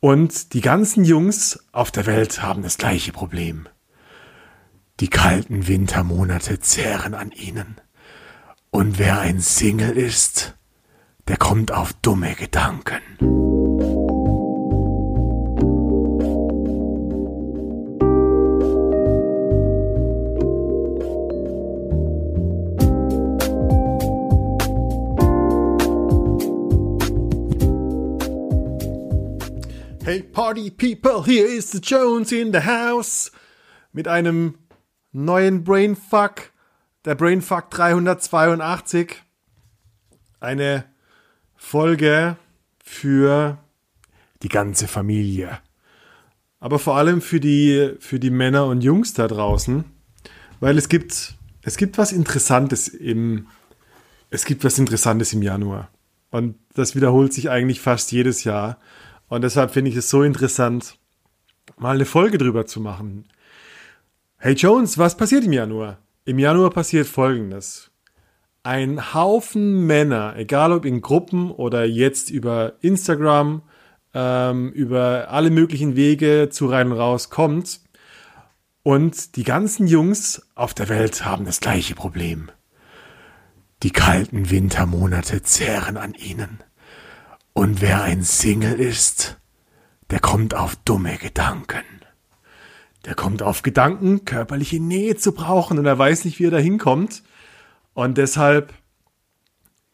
[0.00, 3.68] Und die ganzen Jungs auf der Welt haben das gleiche Problem.
[5.00, 7.76] Die kalten Wintermonate zehren an ihnen.
[8.70, 10.56] Und wer ein Single ist,
[11.28, 13.49] der kommt auf dumme Gedanken.
[30.50, 33.30] Party People, here is the Jones in the house.
[33.92, 34.58] Mit einem
[35.12, 36.50] neuen Brainfuck,
[37.04, 39.22] der Brainfuck 382.
[40.40, 40.86] Eine
[41.54, 42.36] Folge
[42.82, 43.58] für
[44.42, 45.60] die ganze Familie.
[46.58, 49.84] Aber vor allem für die, für die Männer und Jungs da draußen.
[50.58, 53.46] Weil es gibt, es gibt was Interessantes im,
[54.30, 55.92] es gibt was Interessantes im Januar.
[56.32, 58.78] Und das wiederholt sich eigentlich fast jedes Jahr.
[59.30, 60.98] Und deshalb finde ich es so interessant,
[61.78, 63.28] mal eine Folge drüber zu machen.
[64.38, 65.98] Hey Jones, was passiert im Januar?
[66.24, 67.92] Im Januar passiert Folgendes.
[68.64, 73.62] Ein Haufen Männer, egal ob in Gruppen oder jetzt über Instagram,
[74.14, 77.82] ähm, über alle möglichen Wege zu rein und raus kommt.
[78.82, 82.50] Und die ganzen Jungs auf der Welt haben das gleiche Problem.
[83.84, 86.58] Die kalten Wintermonate zehren an ihnen.
[87.52, 89.38] Und wer ein Single ist,
[90.10, 91.84] der kommt auf dumme Gedanken.
[93.04, 96.58] Der kommt auf Gedanken, körperliche Nähe zu brauchen und er weiß nicht, wie er da
[96.58, 97.22] hinkommt.
[97.94, 98.74] Und deshalb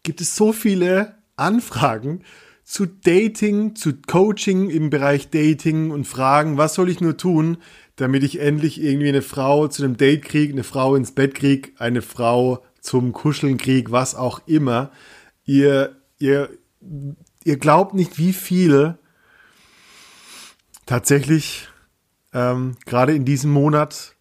[0.02, 2.22] gibt es so viele Anfragen
[2.64, 7.58] zu Dating, zu Coaching im Bereich Dating und Fragen, was soll ich nur tun,
[7.94, 11.70] damit ich endlich irgendwie eine Frau zu einem Date kriege, eine Frau ins Bett kriege,
[11.78, 14.90] eine Frau zum Kuscheln kriege, was auch immer.
[15.44, 16.50] Ihr, ihr
[17.46, 18.98] ihr glaubt nicht, wie viele
[20.84, 21.68] tatsächlich
[22.32, 24.16] ähm, gerade in diesem Monat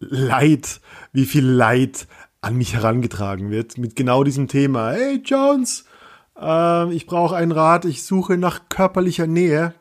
[0.00, 0.80] Leid,
[1.12, 2.06] wie viel Leid
[2.40, 4.92] an mich herangetragen wird mit genau diesem Thema.
[4.92, 5.84] Hey Jones,
[6.36, 9.74] äh, ich brauche einen Rat, ich suche nach körperlicher Nähe.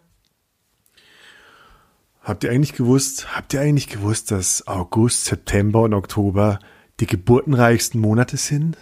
[2.21, 6.59] Habt ihr eigentlich gewusst, habt ihr eigentlich gewusst, dass August, September und Oktober
[6.99, 8.77] die geburtenreichsten Monate sind?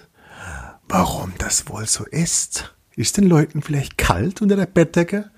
[0.88, 2.75] Warum das wohl so ist?
[2.95, 5.31] Ist den Leuten vielleicht kalt unter der Bettdecke?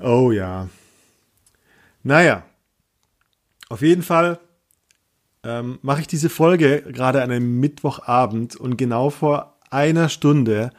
[0.00, 0.68] Oh ja.
[2.02, 2.44] Naja,
[3.68, 4.38] auf jeden Fall
[5.44, 10.70] ähm, mache ich diese Folge gerade an einem Mittwochabend und genau vor einer Stunde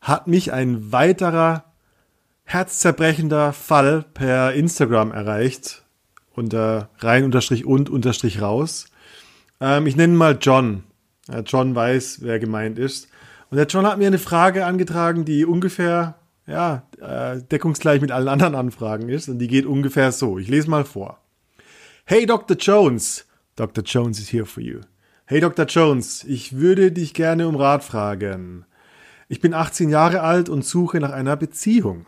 [0.00, 1.64] hat mich ein weiterer
[2.44, 5.84] herzzerbrechender Fall per Instagram erreicht.
[6.32, 8.86] Unter rein unterstrich und unterstrich raus.
[9.60, 10.84] Ähm, ich nenne mal John.
[11.44, 13.08] John weiß, wer gemeint ist.
[13.50, 16.14] Und der John hat mir eine Frage angetragen, die ungefähr,
[16.46, 19.28] ja, äh, deckungsgleich mit allen anderen Anfragen ist.
[19.28, 20.38] Und die geht ungefähr so.
[20.38, 21.18] Ich lese mal vor.
[22.04, 22.56] Hey Dr.
[22.56, 23.26] Jones.
[23.56, 23.82] Dr.
[23.84, 24.80] Jones is here for you.
[25.26, 25.66] Hey Dr.
[25.66, 28.64] Jones, ich würde dich gerne um Rat fragen.
[29.28, 32.06] Ich bin 18 Jahre alt und suche nach einer Beziehung.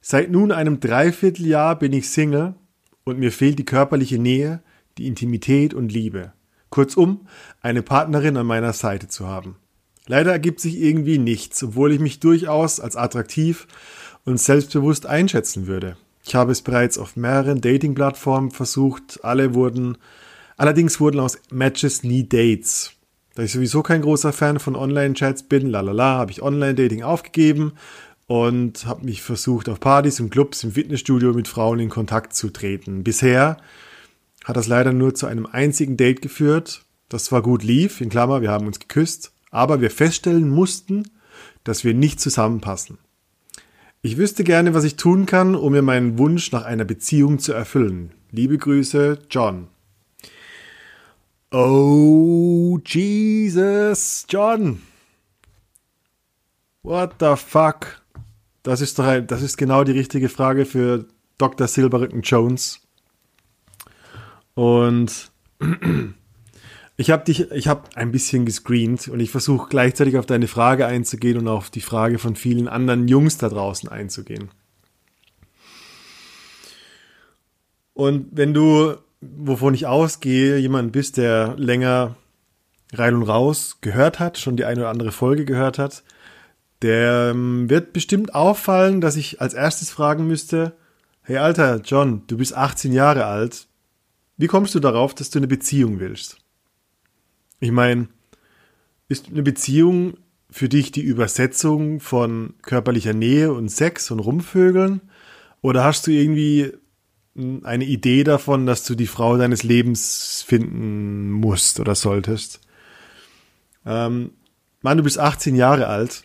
[0.00, 2.54] Seit nun einem Dreivierteljahr bin ich Single
[3.04, 4.62] und mir fehlt die körperliche Nähe,
[4.98, 6.32] die Intimität und Liebe.
[6.70, 7.26] Kurzum,
[7.60, 9.56] eine Partnerin an meiner Seite zu haben.
[10.08, 13.68] Leider ergibt sich irgendwie nichts, obwohl ich mich durchaus als attraktiv
[14.24, 15.96] und selbstbewusst einschätzen würde.
[16.24, 19.98] Ich habe es bereits auf mehreren Dating-Plattformen versucht, alle wurden,
[20.56, 22.92] allerdings wurden aus Matches nie Dates.
[23.34, 27.74] Da ich sowieso kein großer Fan von Online-Chats bin, lalala, habe ich Online-Dating aufgegeben
[28.26, 32.50] und habe mich versucht, auf Partys und Clubs im Fitnessstudio mit Frauen in Kontakt zu
[32.50, 33.04] treten.
[33.04, 33.58] Bisher
[34.44, 36.82] hat das leider nur zu einem einzigen Date geführt.
[37.08, 41.04] Das zwar gut lief, in Klammer, wir haben uns geküsst, aber wir feststellen mussten,
[41.64, 42.98] dass wir nicht zusammenpassen.
[44.00, 47.52] Ich wüsste gerne, was ich tun kann, um mir meinen Wunsch nach einer Beziehung zu
[47.52, 48.12] erfüllen.
[48.30, 49.68] Liebe Grüße, John.
[51.50, 54.82] Oh, Jesus, John.
[56.82, 58.02] What the fuck?
[58.62, 61.06] Das ist doch ein, das ist genau die richtige Frage für
[61.38, 61.66] Dr.
[61.66, 62.80] Silberrücken Jones.
[64.54, 65.30] Und
[67.00, 70.84] Ich habe dich, ich habe ein bisschen gescreent und ich versuche gleichzeitig auf deine Frage
[70.84, 74.50] einzugehen und auf die Frage von vielen anderen Jungs da draußen einzugehen.
[77.94, 82.16] Und wenn du, wovon ich ausgehe, jemand bist, der länger
[82.92, 86.02] rein und raus gehört hat, schon die eine oder andere Folge gehört hat,
[86.82, 90.72] der ähm, wird bestimmt auffallen, dass ich als erstes fragen müsste,
[91.22, 93.68] hey Alter, John, du bist 18 Jahre alt,
[94.36, 96.38] wie kommst du darauf, dass du eine Beziehung willst?
[97.60, 98.08] Ich meine,
[99.08, 100.14] ist eine Beziehung
[100.50, 105.00] für dich die Übersetzung von körperlicher Nähe und Sex und Rumvögeln?
[105.60, 106.72] Oder hast du irgendwie
[107.62, 112.60] eine Idee davon, dass du die Frau deines Lebens finden musst oder solltest?
[113.84, 114.32] Ähm,
[114.80, 116.22] Mann, du bist 18 Jahre alt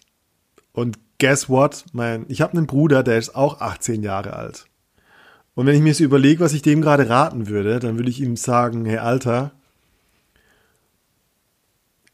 [0.71, 1.85] und guess what?
[1.93, 4.65] Mein, ich habe einen Bruder, der ist auch 18 Jahre alt.
[5.55, 8.21] Und wenn ich mir so überlege, was ich dem gerade raten würde, dann würde ich
[8.21, 9.51] ihm sagen, hey Alter,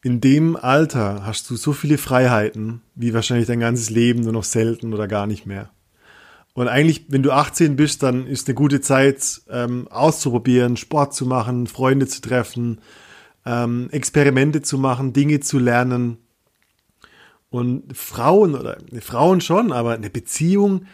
[0.01, 4.43] in dem Alter hast du so viele Freiheiten, wie wahrscheinlich dein ganzes Leben nur noch
[4.43, 5.69] selten oder gar nicht mehr.
[6.53, 11.25] Und eigentlich, wenn du 18 bist, dann ist eine gute Zeit, ähm, auszuprobieren, Sport zu
[11.25, 12.81] machen, Freunde zu treffen,
[13.45, 16.17] ähm, Experimente zu machen, Dinge zu lernen.
[17.49, 20.85] Und Frauen oder Frauen schon, aber eine Beziehung,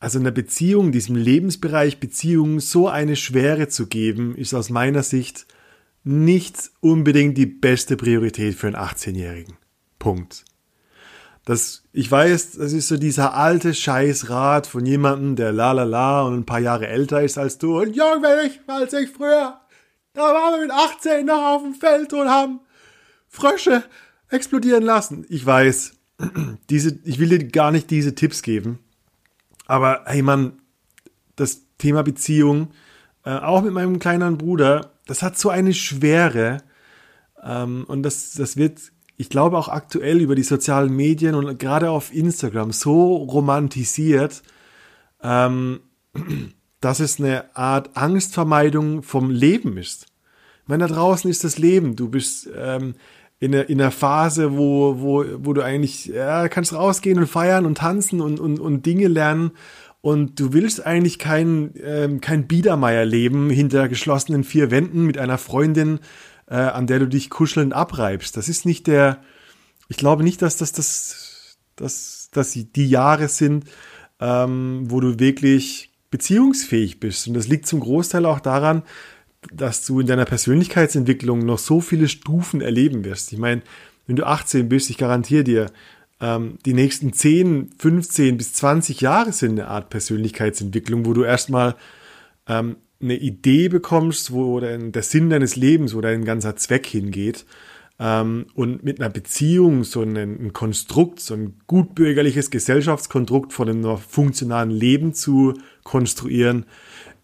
[0.00, 5.46] also einer Beziehung, diesem Lebensbereich Beziehung so eine Schwere zu geben, ist aus meiner Sicht
[6.06, 9.56] nicht unbedingt die beste Priorität für einen 18-Jährigen.
[9.98, 10.44] Punkt.
[11.44, 16.22] Das, ich weiß, das ist so dieser alte Scheißrat von jemandem, der la la la
[16.22, 17.80] und ein paar Jahre älter ist als du.
[17.80, 19.60] Und jung bin ich, als ich früher,
[20.12, 22.60] da waren wir mit 18 noch auf dem Feld und haben
[23.28, 23.82] Frösche
[24.28, 25.26] explodieren lassen.
[25.28, 25.94] Ich weiß,
[26.70, 28.78] diese, ich will dir gar nicht diese Tipps geben.
[29.66, 30.62] Aber hey Mann,
[31.34, 32.70] das Thema Beziehung,
[33.24, 36.58] äh, auch mit meinem kleinen Bruder, das hat so eine Schwere.
[37.42, 41.90] Ähm, und das, das wird, ich glaube, auch aktuell über die sozialen Medien und gerade
[41.90, 44.42] auf Instagram so romantisiert,
[45.22, 45.80] ähm,
[46.80, 50.06] dass es eine Art Angstvermeidung vom Leben ist.
[50.62, 51.96] Ich meine, da draußen ist das Leben.
[51.96, 52.96] Du bist ähm,
[53.38, 57.66] in, einer, in einer Phase, wo, wo, wo du eigentlich ja, kannst rausgehen und feiern
[57.66, 59.52] und tanzen und, und, und Dinge lernen
[60.00, 66.00] und du willst eigentlich kein, ähm, kein Biedermeier-Leben hinter geschlossenen vier Wänden mit einer Freundin,
[66.48, 68.36] äh, an der du dich kuschelnd abreibst.
[68.36, 69.22] Das ist nicht der,
[69.88, 73.64] ich glaube nicht, dass das, das, das, dass die Jahre sind,
[74.20, 77.26] ähm, wo du wirklich beziehungsfähig bist.
[77.26, 78.82] Und das liegt zum Großteil auch daran,
[79.52, 83.32] dass du in deiner Persönlichkeitsentwicklung noch so viele Stufen erleben wirst.
[83.32, 83.62] Ich meine,
[84.06, 85.66] wenn du 18 bist, ich garantiere dir,
[86.20, 91.76] ähm, die nächsten 10, 15 bis 20 Jahre sind eine Art Persönlichkeitsentwicklung, wo du erstmal
[92.48, 97.44] ähm, eine Idee bekommst, wo dein, der Sinn deines Lebens, wo dein ganzer Zweck hingeht.
[97.98, 103.98] Ähm, und mit einer Beziehung so ein, ein, Konstrukt, so ein gutbürgerliches Gesellschaftskonstrukt von einem
[103.98, 106.66] funktionalen Leben zu konstruieren,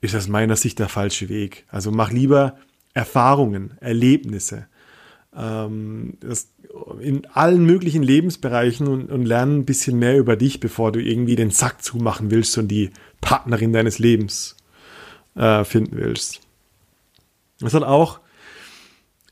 [0.01, 1.65] ist aus meiner Sicht der falsche Weg.
[1.69, 2.57] Also mach lieber
[2.95, 4.67] Erfahrungen, Erlebnisse.
[5.35, 6.19] Ähm,
[7.01, 11.37] in allen möglichen Lebensbereichen und, und lernen ein bisschen mehr über dich, bevor du irgendwie
[11.37, 12.91] den Sack zumachen willst und die
[13.21, 14.57] Partnerin deines Lebens
[15.35, 16.41] äh, finden willst.
[17.61, 18.21] Das hat auch,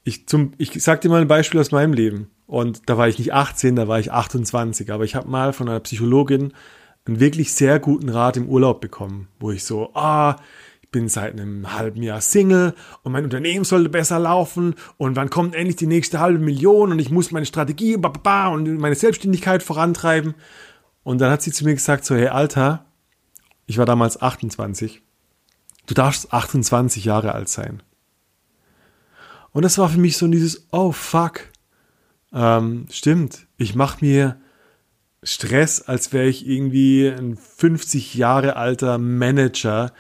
[0.05, 0.25] ich,
[0.59, 2.31] ich sag dir mal ein Beispiel aus meinem Leben.
[2.47, 4.91] Und da war ich nicht 18, da war ich 28.
[4.93, 6.53] Aber ich habe mal von einer Psychologin
[7.07, 10.37] einen wirklich sehr guten Rat im Urlaub bekommen, wo ich so, ah,
[10.91, 15.55] bin seit einem halben Jahr Single und mein Unternehmen sollte besser laufen und wann kommt
[15.55, 20.35] endlich die nächste halbe Million und ich muss meine Strategie und meine Selbstständigkeit vorantreiben.
[21.03, 22.87] Und dann hat sie zu mir gesagt, so, hey Alter,
[23.67, 25.03] ich war damals 28,
[25.87, 27.83] du darfst 28 Jahre alt sein.
[29.53, 31.51] Und das war für mich so dieses, oh fuck,
[32.33, 34.41] ähm, stimmt, ich mache mir
[35.23, 39.93] Stress, als wäre ich irgendwie ein 50 Jahre alter Manager,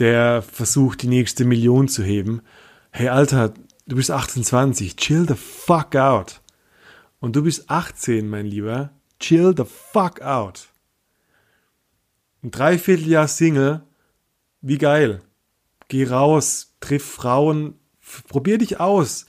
[0.00, 2.42] der versucht, die nächste Million zu heben.
[2.90, 3.54] Hey, Alter,
[3.86, 6.40] du bist 28, chill the fuck out.
[7.20, 8.90] Und du bist 18, mein Lieber,
[9.20, 10.68] chill the fuck out.
[12.42, 13.82] Ein Dreivierteljahr Single,
[14.62, 15.20] wie geil.
[15.88, 17.74] Geh raus, triff Frauen,
[18.28, 19.26] probier dich aus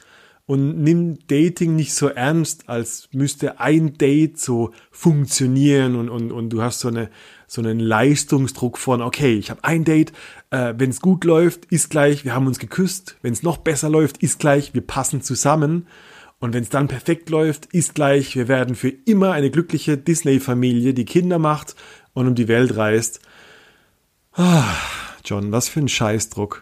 [0.51, 6.49] und nimm Dating nicht so ernst, als müsste ein Date so funktionieren und, und, und
[6.49, 7.09] du hast so eine
[7.47, 10.11] so einen Leistungsdruck von, okay, ich habe ein Date,
[10.49, 13.87] äh, wenn es gut läuft, ist gleich, wir haben uns geküsst, wenn es noch besser
[13.87, 15.87] läuft, ist gleich, wir passen zusammen.
[16.39, 20.93] Und wenn es dann perfekt läuft, ist gleich, wir werden für immer eine glückliche Disney-Familie,
[20.93, 21.77] die Kinder macht
[22.11, 23.21] und um die Welt reist.
[24.33, 24.75] Ah,
[25.23, 26.61] John, was für ein Scheißdruck.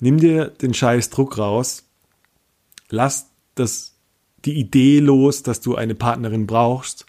[0.00, 1.84] Nimm dir den Scheißdruck raus.
[2.94, 3.96] Lass das,
[4.44, 7.06] die Idee los, dass du eine Partnerin brauchst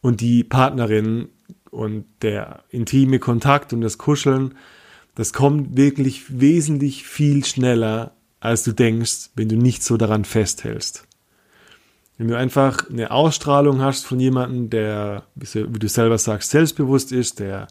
[0.00, 1.28] und die Partnerin
[1.70, 4.54] und der intime Kontakt und das Kuscheln,
[5.14, 11.06] das kommt wirklich wesentlich viel schneller, als du denkst, wenn du nicht so daran festhältst.
[12.18, 17.40] Wenn du einfach eine Ausstrahlung hast von jemandem, der, wie du selber sagst, selbstbewusst ist,
[17.40, 17.66] der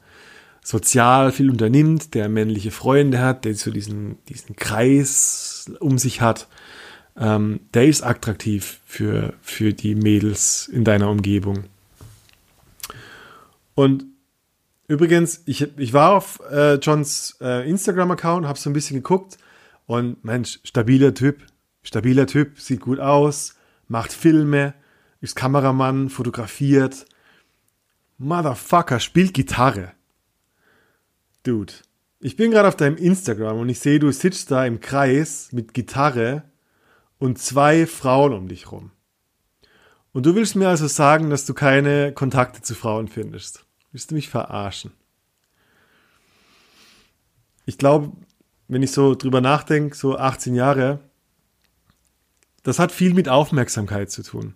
[0.63, 6.47] sozial viel unternimmt, der männliche Freunde hat, der so diesen, diesen Kreis um sich hat,
[7.17, 11.65] ähm, der ist attraktiv für, für die Mädels in deiner Umgebung.
[13.75, 14.05] Und
[14.87, 19.37] Übrigens, ich, ich war auf äh, Johns äh, Instagram-Account, habe so ein bisschen geguckt
[19.85, 21.41] und Mensch, stabiler Typ,
[21.83, 23.55] stabiler Typ, sieht gut aus,
[23.87, 24.73] macht Filme,
[25.21, 27.05] ist Kameramann, fotografiert.
[28.17, 29.93] Motherfucker, spielt Gitarre.
[31.43, 31.73] Dude,
[32.19, 35.73] ich bin gerade auf deinem Instagram und ich sehe, du sitzt da im Kreis mit
[35.73, 36.43] Gitarre
[37.23, 38.91] und zwei Frauen um dich rum.
[40.11, 43.65] Und du willst mir also sagen, dass du keine Kontakte zu Frauen findest.
[43.93, 44.91] Willst du mich verarschen?
[47.65, 48.11] Ich glaube,
[48.67, 50.99] wenn ich so drüber nachdenke, so 18 Jahre,
[52.61, 54.55] das hat viel mit Aufmerksamkeit zu tun.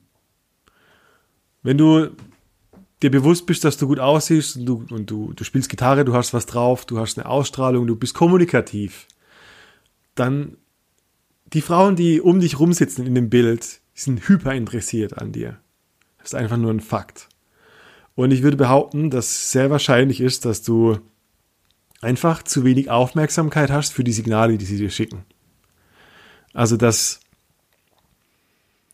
[1.63, 2.09] Wenn du
[3.01, 6.13] dir bewusst bist, dass du gut aussiehst und du, und du, du spielst Gitarre, du
[6.13, 9.07] hast was drauf, du hast eine Ausstrahlung, du bist kommunikativ,
[10.15, 10.57] dann
[11.53, 15.57] die Frauen, die um dich rumsitzen in dem Bild, sind hyper interessiert an dir.
[16.19, 17.29] Das ist einfach nur ein Fakt.
[18.15, 20.99] Und ich würde behaupten, dass sehr wahrscheinlich ist, dass du
[22.01, 25.23] einfach zu wenig Aufmerksamkeit hast für die Signale, die sie dir schicken.
[26.53, 27.19] Also das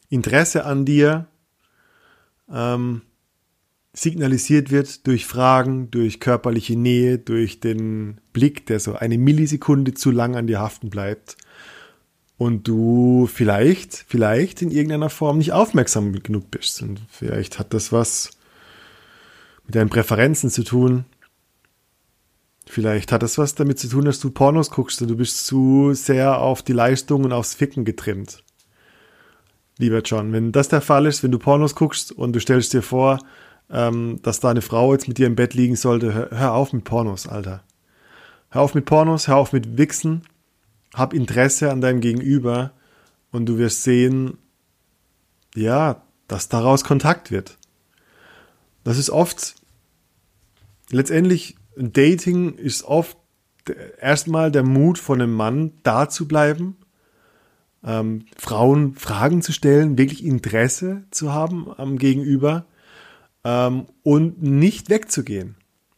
[0.10, 1.28] Interesse an dir
[2.52, 3.02] ähm,
[3.94, 10.12] signalisiert wird durch Fragen, durch körperliche Nähe, durch den Blick, der so eine Millisekunde zu
[10.12, 11.38] lang an dir haften bleibt
[12.44, 16.82] und du vielleicht, vielleicht in irgendeiner Form nicht aufmerksam genug bist.
[16.82, 18.32] Und vielleicht hat das was
[19.66, 21.06] mit deinen Präferenzen zu tun.
[22.66, 25.94] Vielleicht hat das was damit zu tun, dass du Pornos guckst und du bist zu
[25.94, 28.44] sehr auf die Leistung und aufs Ficken getrimmt.
[29.78, 32.82] Lieber John, wenn das der Fall ist, wenn du Pornos guckst und du stellst dir
[32.82, 33.20] vor,
[33.70, 36.74] ähm, dass da eine Frau jetzt mit dir im Bett liegen sollte, hör, hör auf
[36.74, 37.64] mit Pornos, Alter.
[38.50, 40.24] Hör auf mit Pornos, hör auf mit Wichsen,
[40.94, 42.72] hab Interesse an deinem Gegenüber
[43.32, 44.38] und du wirst sehen,
[45.56, 47.58] ja, dass daraus Kontakt wird.
[48.84, 49.56] Das ist oft,
[50.90, 53.18] letztendlich, Dating ist oft
[54.00, 56.78] erstmal der Mut von einem Mann, da zu bleiben,
[57.84, 62.66] ähm, Frauen Fragen zu stellen, wirklich Interesse zu haben am Gegenüber
[63.44, 65.56] ähm, und nicht wegzugehen.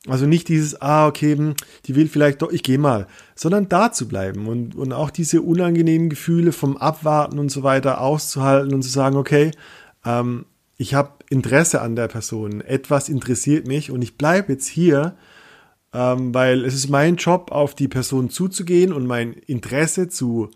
[0.07, 3.91] Also nicht dieses, ah, okay, hm, die will vielleicht doch, ich gehe mal, sondern da
[3.91, 8.83] zu bleiben und, und auch diese unangenehmen Gefühle vom Abwarten und so weiter auszuhalten und
[8.83, 9.51] zu sagen, okay,
[10.05, 10.45] ähm,
[10.77, 15.15] ich habe Interesse an der Person, etwas interessiert mich und ich bleibe jetzt hier,
[15.93, 20.51] ähm, weil es ist mein Job, auf die Person zuzugehen und mein Interesse zu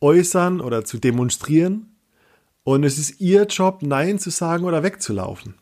[0.00, 1.94] äußern oder zu demonstrieren.
[2.64, 5.54] Und es ist ihr Job, Nein zu sagen oder wegzulaufen.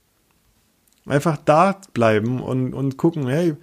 [1.06, 3.54] Einfach da bleiben und, und gucken, hey,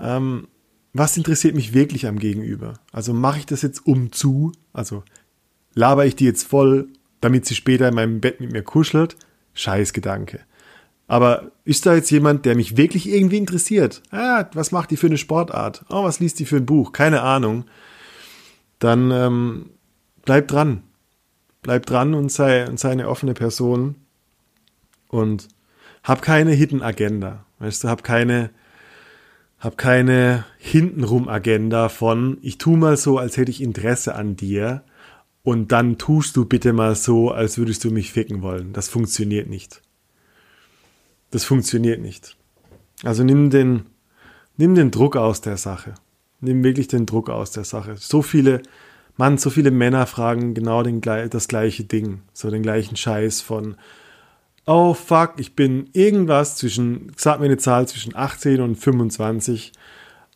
[0.00, 0.48] ähm,
[0.92, 2.74] was interessiert mich wirklich am Gegenüber?
[2.92, 4.52] Also mache ich das jetzt um zu?
[4.72, 5.02] Also
[5.74, 6.88] laber ich die jetzt voll,
[7.20, 9.16] damit sie später in meinem Bett mit mir kuschelt?
[9.54, 10.40] Scheiß Gedanke.
[11.08, 14.02] Aber ist da jetzt jemand, der mich wirklich irgendwie interessiert?
[14.10, 15.84] Ah, was macht die für eine Sportart?
[15.88, 16.92] Oh, was liest die für ein Buch?
[16.92, 17.64] Keine Ahnung.
[18.78, 19.70] Dann ähm,
[20.24, 20.82] bleib dran.
[21.62, 23.96] Bleib dran und sei, und sei eine offene Person.
[25.08, 25.48] Und
[26.02, 27.44] hab keine Hidden Agenda.
[27.58, 28.50] Weißt du, hab keine,
[29.58, 34.84] hab keine hintenrum Agenda von, ich tu mal so, als hätte ich Interesse an dir
[35.42, 38.72] und dann tust du bitte mal so, als würdest du mich ficken wollen.
[38.72, 39.82] Das funktioniert nicht.
[41.30, 42.36] Das funktioniert nicht.
[43.04, 43.86] Also nimm den,
[44.56, 45.94] nimm den Druck aus der Sache.
[46.40, 47.96] Nimm wirklich den Druck aus der Sache.
[47.96, 48.62] So viele,
[49.16, 53.76] Mann, so viele Männer fragen genau den, das gleiche Ding, so den gleichen Scheiß von,
[54.68, 59.72] oh fuck, ich bin irgendwas zwischen, sag mir eine Zahl zwischen 18 und 25.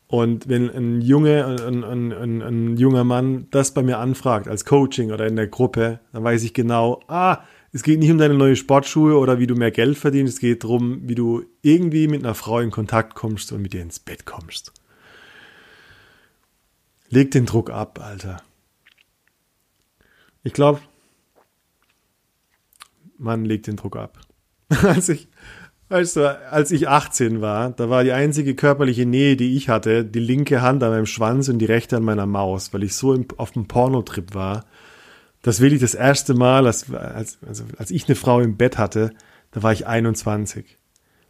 [0.07, 4.65] Und wenn ein Junge, ein, ein, ein, ein, junger Mann das bei mir anfragt, als
[4.65, 8.35] Coaching oder in der Gruppe, dann weiß ich genau, ah, es geht nicht um deine
[8.35, 12.25] neue Sportschuhe oder wie du mehr Geld verdienst, es geht darum, wie du irgendwie mit
[12.25, 14.73] einer Frau in Kontakt kommst und mit ihr ins Bett kommst.
[17.09, 18.43] Leg den Druck ab, Alter.
[20.43, 20.81] Ich glaube,
[23.23, 24.19] man legt den Druck ab.
[24.83, 25.29] als ich,
[25.89, 30.21] du, als ich 18 war, da war die einzige körperliche Nähe, die ich hatte, die
[30.21, 33.27] linke Hand an meinem Schwanz und die rechte an meiner Maus, weil ich so im,
[33.37, 34.65] auf dem Pornotrip war.
[35.43, 38.79] Das will ich das erste Mal, als, als, also als ich eine Frau im Bett
[38.79, 39.11] hatte,
[39.51, 40.79] da war ich 21.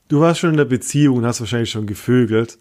[0.09, 2.59] Du warst schon in der Beziehung und hast wahrscheinlich schon gevögelt.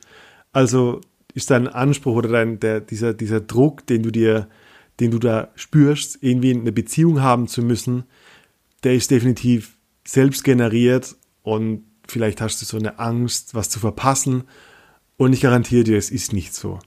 [0.54, 1.02] Also
[1.34, 4.48] ist dein Anspruch oder dein, der, dieser, dieser Druck, den du dir,
[5.00, 8.06] den du da spürst, irgendwie eine Beziehung haben zu müssen,
[8.84, 14.44] der ist definitiv selbst generiert und vielleicht hast du so eine Angst, was zu verpassen.
[15.18, 16.80] Und ich garantiere dir, es ist nicht so.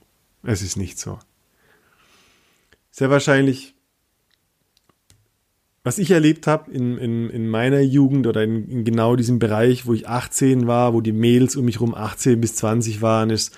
[0.43, 1.19] Es ist nicht so.
[2.91, 3.75] Sehr wahrscheinlich
[5.85, 9.85] was ich erlebt habe in, in, in meiner Jugend oder in, in genau diesem Bereich,
[9.85, 13.55] wo ich 18 war, wo die Mädels um mich rum 18 bis 20 waren, ist,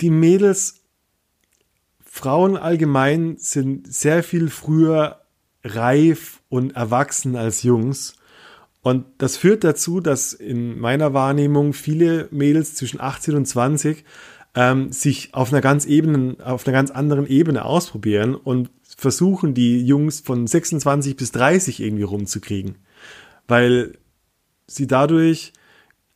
[0.00, 0.82] die Mädels,
[2.04, 5.20] Frauen allgemein sind sehr viel früher
[5.74, 8.14] reif und erwachsen als Jungs.
[8.82, 14.04] Und das führt dazu, dass in meiner Wahrnehmung viele Mädels zwischen 18 und 20
[14.54, 19.84] ähm, sich auf einer ganz Ebene, auf einer ganz anderen Ebene ausprobieren und versuchen, die
[19.84, 22.76] Jungs von 26 bis 30 irgendwie rumzukriegen.
[23.46, 23.98] Weil
[24.66, 25.52] sie dadurch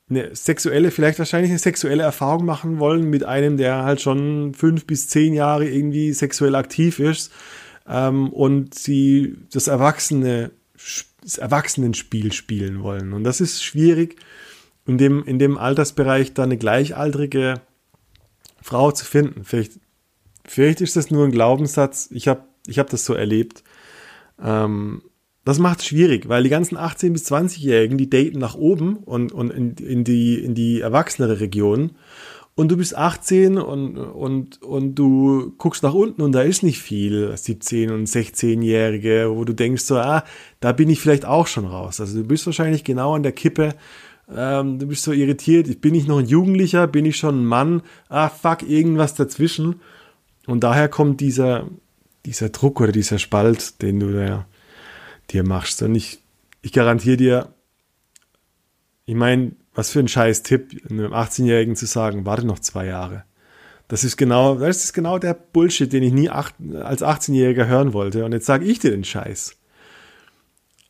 [0.09, 4.87] eine sexuelle, vielleicht wahrscheinlich eine sexuelle Erfahrung machen wollen mit einem, der halt schon fünf
[4.87, 7.33] bis zehn Jahre irgendwie sexuell aktiv ist
[7.87, 10.51] ähm, und sie das Erwachsene,
[11.23, 13.13] das Erwachsenenspiel spielen wollen.
[13.13, 14.17] Und das ist schwierig,
[14.87, 17.61] in dem, in dem Altersbereich da eine gleichaltrige
[18.61, 19.45] Frau zu finden.
[19.45, 19.73] Vielleicht,
[20.45, 22.09] vielleicht ist das nur ein Glaubenssatz.
[22.11, 23.63] Ich habe ich hab das so erlebt.
[24.43, 25.03] Ähm,
[25.45, 29.33] das macht es schwierig, weil die ganzen 18- bis 20-Jährigen, die daten nach oben und,
[29.33, 31.93] und in, in, die, in die erwachsenere Region.
[32.55, 36.81] Und du bist 18 und, und, und du guckst nach unten und da ist nicht
[36.81, 40.23] viel, 17- und 16-Jährige, wo du denkst so, ah,
[40.61, 41.99] da bin ich vielleicht auch schon raus.
[41.99, 43.75] Also du bist wahrscheinlich genau an der Kippe,
[44.31, 47.83] ähm, du bist so irritiert, bin ich noch ein Jugendlicher, bin ich schon ein Mann,
[48.11, 49.81] ah, fuck, irgendwas dazwischen.
[50.47, 51.69] Und daher kommt dieser,
[52.27, 54.47] dieser Druck oder dieser Spalt, den du da
[55.31, 55.83] dir machst.
[55.83, 56.21] Und ich,
[56.61, 57.55] ich garantiere dir,
[59.07, 63.25] ich meine, was für ein scheiß Tipp, einem 18-Jährigen zu sagen, warte noch zwei Jahre.
[63.89, 67.93] Das ist genau, das ist genau der Bullshit, den ich nie acht, als 18-Jähriger hören
[67.93, 68.25] wollte.
[68.25, 69.57] Und jetzt sage ich dir den Scheiß.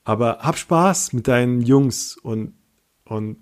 [0.05, 2.55] Aber hab Spaß mit deinen Jungs und,
[3.05, 3.39] und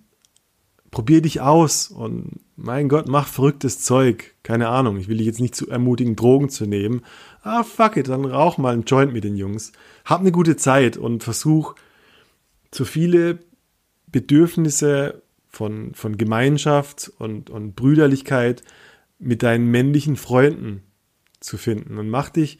[0.91, 4.35] probier dich aus und mein Gott, mach verrücktes Zeug.
[4.43, 7.03] Keine Ahnung, ich will dich jetzt nicht zu ermutigen, Drogen zu nehmen.
[7.43, 9.73] Ah, fuck it, dann rauch mal einen Joint mit den Jungs.
[10.05, 11.75] Hab eine gute Zeit und versuch,
[12.73, 13.39] so viele
[14.07, 18.63] Bedürfnisse von, von Gemeinschaft und, und Brüderlichkeit
[19.19, 20.83] mit deinen männlichen Freunden
[21.41, 22.59] zu finden und mach dich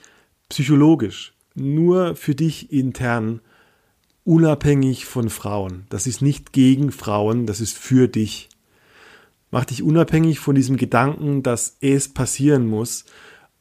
[0.49, 3.41] psychologisch nur für dich intern
[4.25, 5.87] unabhängig von Frauen.
[5.89, 8.49] Das ist nicht gegen Frauen, das ist für dich.
[9.51, 13.05] Mach dich unabhängig von diesem Gedanken, dass es passieren muss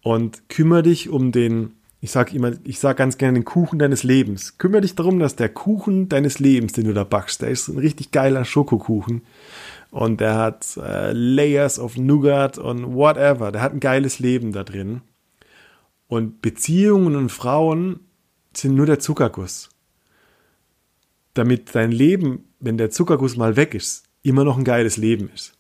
[0.01, 4.03] und kümmere dich um den, ich sag immer, ich sag ganz gerne den Kuchen deines
[4.03, 4.57] Lebens.
[4.57, 7.77] Kümmere dich darum, dass der Kuchen deines Lebens, den du da backst, der ist ein
[7.77, 9.23] richtig geiler Schokokuchen
[9.91, 13.51] und der hat äh, Layers of Nougat und whatever.
[13.51, 15.01] Der hat ein geiles Leben da drin.
[16.07, 17.99] Und Beziehungen und Frauen
[18.53, 19.69] sind nur der Zuckerguss
[21.33, 25.53] damit dein Leben, wenn der Zuckerguss mal weg ist, immer noch ein geiles Leben ist.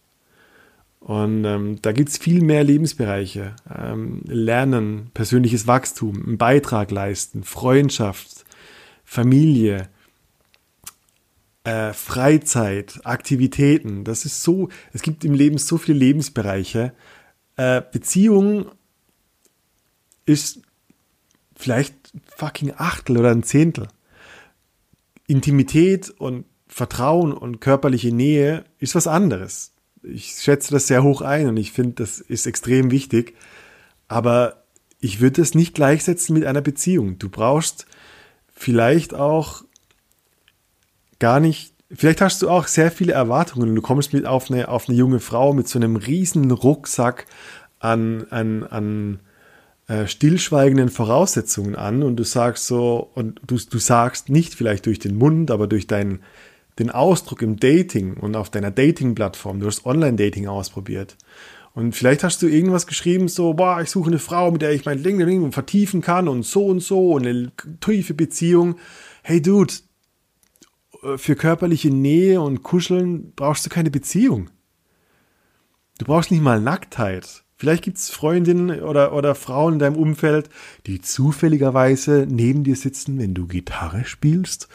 [0.99, 3.55] Und ähm, da gibt es viel mehr Lebensbereiche.
[3.73, 8.45] Ähm, Lernen, persönliches Wachstum, einen Beitrag leisten, Freundschaft,
[9.05, 9.89] Familie,
[11.63, 14.03] äh, Freizeit, Aktivitäten.
[14.03, 16.93] Das ist so, es gibt im Leben so viele Lebensbereiche.
[17.55, 18.71] Äh, Beziehung
[20.25, 20.61] ist
[21.55, 21.95] vielleicht
[22.27, 23.87] fucking Achtel oder ein Zehntel.
[25.27, 29.73] Intimität und Vertrauen und körperliche Nähe ist was anderes.
[30.13, 33.35] Ich schätze das sehr hoch ein und ich finde, das ist extrem wichtig.
[34.07, 34.63] Aber
[34.99, 37.19] ich würde es nicht gleichsetzen mit einer Beziehung.
[37.19, 37.85] Du brauchst
[38.53, 39.63] vielleicht auch
[41.19, 43.75] gar nicht, vielleicht hast du auch sehr viele Erwartungen.
[43.75, 47.25] Du kommst mit auf eine, auf eine junge Frau mit so einem riesen Rucksack
[47.79, 49.19] an, an, an
[49.87, 54.99] äh, stillschweigenden Voraussetzungen an und du sagst so, und du, du sagst nicht vielleicht durch
[54.99, 56.19] den Mund, aber durch deinen
[56.79, 61.17] den Ausdruck im Dating und auf deiner Dating-Plattform, du hast Online-Dating ausprobiert.
[61.73, 64.85] Und vielleicht hast du irgendwas geschrieben, so, boah, ich suche eine Frau, mit der ich
[64.85, 68.75] mein Ding vertiefen kann und so und so und eine tiefe Beziehung.
[69.21, 69.73] Hey Dude,
[71.03, 74.49] äh, für körperliche Nähe und Kuscheln brauchst du keine Beziehung.
[75.99, 77.43] Du brauchst nicht mal Nacktheit.
[77.57, 80.49] Vielleicht gibt es Freundinnen oder, oder Frauen in deinem Umfeld,
[80.87, 84.69] die zufälligerweise neben dir sitzen, wenn du Gitarre spielst,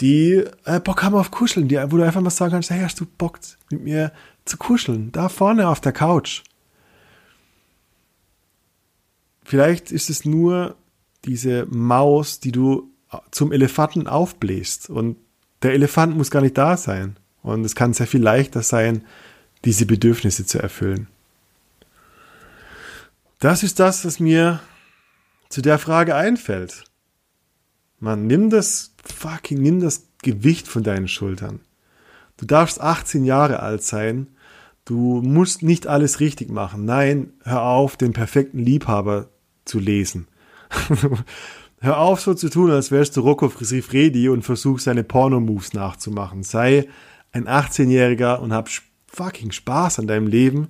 [0.00, 3.00] die äh, Bock haben auf Kuscheln, die, wo du einfach mal sagen kannst, hey, hast
[3.00, 3.38] du Bock
[3.70, 4.12] mit mir
[4.44, 5.10] zu kuscheln?
[5.12, 6.42] Da vorne auf der Couch.
[9.44, 10.76] Vielleicht ist es nur
[11.24, 12.90] diese Maus, die du
[13.30, 14.90] zum Elefanten aufbläst.
[14.90, 15.16] Und
[15.62, 17.16] der Elefant muss gar nicht da sein.
[17.42, 19.04] Und es kann sehr viel leichter sein,
[19.64, 21.08] diese Bedürfnisse zu erfüllen.
[23.38, 24.60] Das ist das, was mir
[25.48, 26.84] zu der Frage einfällt.
[28.00, 31.60] Man, nimm das fucking, nimm das Gewicht von deinen Schultern.
[32.36, 34.28] Du darfst 18 Jahre alt sein.
[34.84, 36.84] Du musst nicht alles richtig machen.
[36.84, 39.28] Nein, hör auf, den perfekten Liebhaber
[39.64, 40.28] zu lesen.
[41.80, 46.42] Hör auf, so zu tun, als wärst du Rocco Sifredi und versuch seine Porno-Moves nachzumachen.
[46.42, 46.88] Sei
[47.32, 48.70] ein 18-Jähriger und hab
[49.06, 50.68] fucking Spaß an deinem Leben.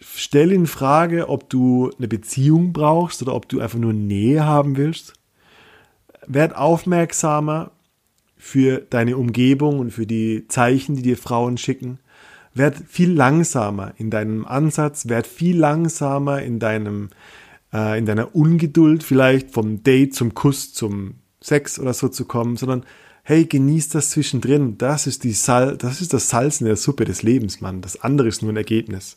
[0.00, 4.76] Stell in Frage, ob du eine Beziehung brauchst oder ob du einfach nur Nähe haben
[4.76, 5.14] willst.
[6.26, 7.72] Werd aufmerksamer
[8.36, 11.98] für deine Umgebung und für die Zeichen, die dir Frauen schicken.
[12.54, 17.10] Werd viel langsamer in deinem Ansatz, werd viel langsamer in deinem
[17.72, 22.56] äh, in deiner Ungeduld vielleicht vom Date zum Kuss zum Sex oder so zu kommen,
[22.56, 22.84] sondern
[23.22, 24.76] hey, genieß das zwischendrin.
[24.78, 27.80] Das ist die Sal das ist das Salz in der Suppe des Lebens, Mann.
[27.80, 29.16] Das andere ist nur ein Ergebnis.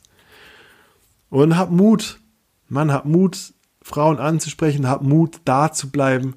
[1.29, 2.19] Und hab Mut.
[2.67, 6.35] Mann, hab Mut, Frauen anzusprechen, hab Mut, da zu bleiben.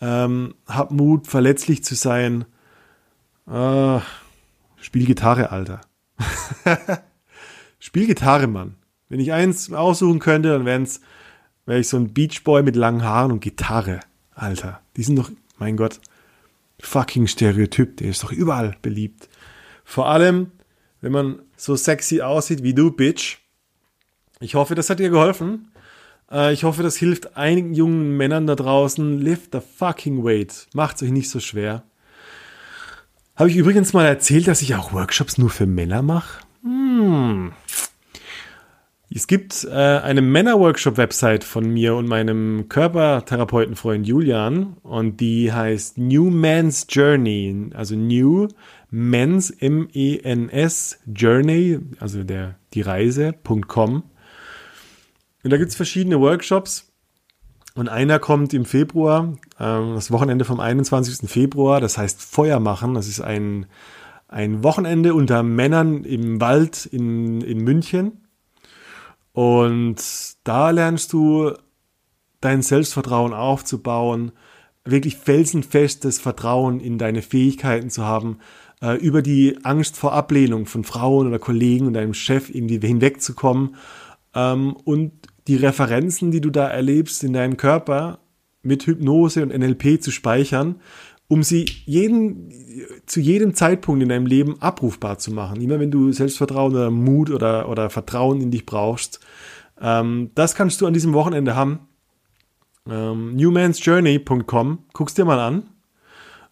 [0.00, 2.44] Ähm, hab Mut, verletzlich zu sein.
[3.46, 4.00] Äh,
[4.76, 5.80] spiel Gitarre, Alter.
[7.78, 8.76] spiel Gitarre, Mann.
[9.08, 11.00] Wenn ich eins aussuchen könnte, dann wären es
[11.66, 14.00] wäre ich so ein Beachboy mit langen Haaren und Gitarre.
[14.34, 16.00] Alter, die sind doch, mein Gott,
[16.80, 19.28] fucking Stereotyp, der ist doch überall beliebt.
[19.84, 20.50] Vor allem,
[21.00, 23.38] wenn man so sexy aussieht wie du, Bitch.
[24.40, 25.70] Ich hoffe, das hat dir geholfen.
[26.30, 29.18] Äh, ich hoffe, das hilft einigen jungen Männern da draußen.
[29.20, 30.66] Lift the fucking weight.
[30.74, 31.84] Macht euch nicht so schwer.
[33.36, 36.40] Habe ich übrigens mal erzählt, dass ich auch Workshops nur für Männer mache?
[36.62, 37.52] Hm.
[39.16, 46.30] Es gibt äh, eine Männer-Workshop-Website von mir und meinem Körpertherapeutenfreund Julian und die heißt New
[46.30, 48.48] Man's Journey, also New
[48.90, 54.02] Men's M-E-N-S Journey, also der die Reise.com.
[55.44, 56.90] Und da gibt es verschiedene Workshops
[57.74, 61.28] und einer kommt im Februar, äh, das Wochenende vom 21.
[61.28, 62.94] Februar, das heißt Feuer machen.
[62.94, 63.66] Das ist ein,
[64.26, 68.22] ein Wochenende unter Männern im Wald in, in München.
[69.32, 69.96] Und
[70.44, 71.52] da lernst du
[72.40, 74.32] dein Selbstvertrauen aufzubauen,
[74.84, 78.38] wirklich felsenfestes Vertrauen in deine Fähigkeiten zu haben,
[78.80, 83.76] äh, über die Angst vor Ablehnung von Frauen oder Kollegen und deinem Chef irgendwie hinwegzukommen
[84.34, 85.12] ähm, und
[85.46, 88.18] die Referenzen, die du da erlebst in deinem Körper
[88.62, 90.76] mit Hypnose und NLP zu speichern
[91.28, 92.52] um sie jeden,
[93.06, 95.60] zu jedem Zeitpunkt in deinem Leben abrufbar zu machen.
[95.60, 99.20] Immer wenn du Selbstvertrauen oder Mut oder, oder Vertrauen in dich brauchst.
[99.80, 101.80] Ähm, das kannst du an diesem Wochenende haben.
[102.88, 105.64] Ähm, newmansjourney.com, guckst dir mal an.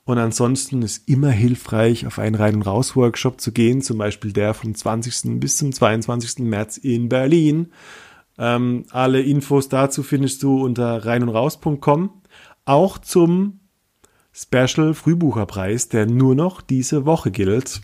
[0.04, 4.52] Und ansonsten ist immer hilfreich, auf einen Rein- und Raus-Workshop zu gehen, zum Beispiel der
[4.52, 5.38] vom 20.
[5.38, 6.40] bis zum 22.
[6.40, 7.68] März in Berlin.
[8.42, 12.10] Ähm, alle Infos dazu findest du unter reinundraus.com.
[12.64, 13.60] Auch zum
[14.32, 17.82] Special Frühbucherpreis, der nur noch diese Woche gilt.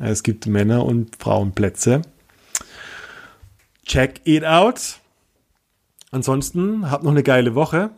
[0.00, 2.00] Es gibt Männer- und Frauenplätze.
[3.84, 5.00] Check it out.
[6.12, 7.90] Ansonsten habt noch eine geile Woche.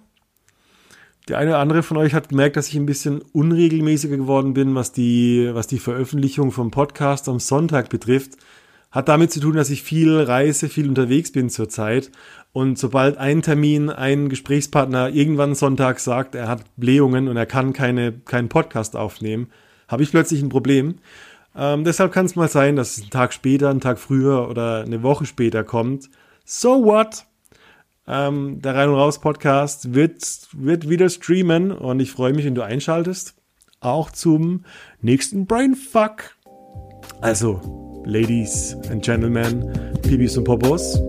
[1.28, 4.74] Der eine oder andere von euch hat gemerkt, dass ich ein bisschen unregelmäßiger geworden bin,
[4.74, 8.38] was die, was die Veröffentlichung vom Podcast am Sonntag betrifft.
[8.92, 12.10] Hat damit zu tun, dass ich viel reise, viel unterwegs bin zurzeit.
[12.52, 17.72] Und sobald ein Termin, ein Gesprächspartner irgendwann Sonntag sagt, er hat Blähungen und er kann
[17.72, 19.48] keine, keinen Podcast aufnehmen,
[19.88, 20.96] habe ich plötzlich ein Problem.
[21.56, 24.82] Ähm, deshalb kann es mal sein, dass es einen Tag später, einen Tag früher oder
[24.82, 26.10] eine Woche später kommt.
[26.44, 27.24] So what?
[28.06, 32.54] Ähm, der Rein und Raus Podcast wird, wird wieder streamen und ich freue mich, wenn
[32.54, 33.34] du einschaltest.
[33.80, 34.64] Auch zum
[35.00, 36.36] nächsten Brainfuck.
[37.20, 41.00] Also, Ladies and Gentlemen, Pibis und Popos.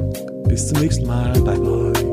[0.47, 1.33] Bis zum nächsten Mal.
[1.41, 2.12] Bye bye.